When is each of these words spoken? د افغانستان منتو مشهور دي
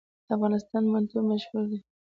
د 0.25 0.29
افغانستان 0.35 0.83
منتو 0.91 1.17
مشهور 1.29 1.63
دي 1.71 1.79